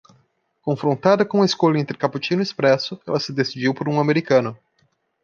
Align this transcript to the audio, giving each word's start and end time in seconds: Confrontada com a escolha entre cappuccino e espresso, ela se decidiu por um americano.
Confrontada 0.63 1.23
com 1.23 1.43
a 1.43 1.45
escolha 1.45 1.77
entre 1.77 1.95
cappuccino 1.95 2.41
e 2.41 2.43
espresso, 2.43 2.99
ela 3.05 3.19
se 3.19 3.31
decidiu 3.31 3.71
por 3.71 3.87
um 3.87 3.99
americano. 3.99 4.57